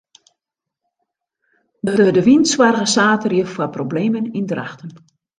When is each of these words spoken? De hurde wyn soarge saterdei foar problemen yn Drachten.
De 1.85 1.91
hurde 1.97 2.21
wyn 2.27 2.43
soarge 2.53 2.87
saterdei 2.93 3.43
foar 3.53 3.71
problemen 3.77 4.25
yn 4.39 4.49
Drachten. 4.51 4.89